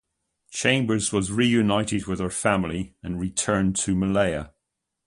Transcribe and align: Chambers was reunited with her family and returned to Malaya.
Chambers 0.49 1.13
was 1.13 1.31
reunited 1.31 2.07
with 2.07 2.17
her 2.17 2.31
family 2.31 2.95
and 3.03 3.19
returned 3.21 3.75
to 3.75 3.93
Malaya. 3.95 4.49